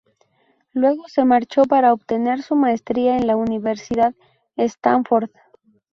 [0.73, 4.15] Luego se marchó para obtener su maestría en la Universidad
[4.57, 5.29] Stanford.